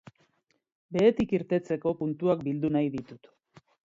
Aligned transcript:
Behetik 0.97 1.35
irtetzeko 1.39 1.95
puntuak 2.01 2.43
bildu 2.49 2.75
nahi 2.79 2.91
ditut. 2.99 3.33